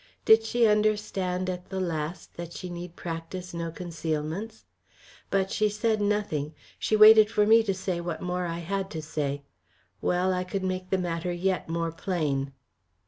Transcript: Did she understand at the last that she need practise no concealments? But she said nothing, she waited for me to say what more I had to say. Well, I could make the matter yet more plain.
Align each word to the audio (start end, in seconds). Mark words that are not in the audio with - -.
Did 0.25 0.43
she 0.43 0.65
understand 0.65 1.47
at 1.47 1.69
the 1.69 1.79
last 1.79 2.33
that 2.33 2.53
she 2.53 2.71
need 2.71 2.95
practise 2.95 3.53
no 3.53 3.69
concealments? 3.69 4.65
But 5.29 5.51
she 5.51 5.69
said 5.69 6.01
nothing, 6.01 6.55
she 6.79 6.95
waited 6.95 7.29
for 7.29 7.45
me 7.45 7.61
to 7.61 7.75
say 7.75 8.01
what 8.01 8.19
more 8.19 8.47
I 8.47 8.57
had 8.65 8.89
to 8.97 9.01
say. 9.03 9.43
Well, 10.01 10.33
I 10.33 10.43
could 10.43 10.63
make 10.63 10.89
the 10.89 10.97
matter 10.97 11.31
yet 11.31 11.69
more 11.69 11.91
plain. 11.91 12.51